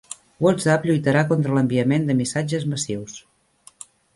[0.45, 3.21] WhatsApp lluitarà contra l'enviament de missatges massius